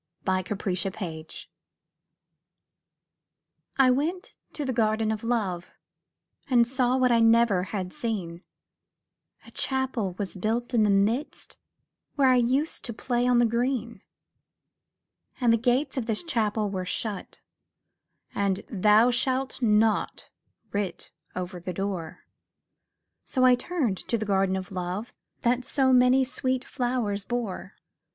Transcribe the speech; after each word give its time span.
THE 0.25 0.41
GARDEN 0.41 0.87
OF 0.87 0.95
LOVE 0.99 1.45
I 3.77 3.91
went 3.91 4.35
to 4.53 4.65
the 4.65 4.73
Garden 4.73 5.11
of 5.11 5.23
Love, 5.23 5.73
And 6.49 6.65
saw 6.65 6.97
what 6.97 7.11
I 7.11 7.19
never 7.19 7.65
had 7.65 7.93
seen; 7.93 8.41
A 9.45 9.51
Chapel 9.51 10.15
was 10.17 10.33
built 10.35 10.73
in 10.73 10.81
the 10.81 10.89
midst, 10.89 11.59
Where 12.15 12.29
I 12.29 12.37
used 12.37 12.83
to 12.85 12.93
play 12.93 13.27
on 13.27 13.37
the 13.37 13.45
green. 13.45 14.01
And 15.39 15.53
the 15.53 15.57
gates 15.57 15.97
of 15.97 16.07
this 16.07 16.23
Chapel 16.23 16.67
were 16.71 16.83
shut, 16.83 17.39
And 18.33 18.61
'Thou 18.71 19.11
shalt 19.11 19.61
not' 19.61 20.31
writ 20.71 21.11
over 21.35 21.59
the 21.59 21.73
door; 21.73 22.21
So 23.23 23.45
I 23.45 23.53
turned 23.53 23.97
to 24.07 24.17
the 24.17 24.25
Garden 24.25 24.55
of 24.55 24.71
Love 24.71 25.13
That 25.41 25.63
so 25.63 25.93
many 25.93 26.23
sweet 26.23 26.65
flowers 26.65 27.23
bore. 27.23 27.75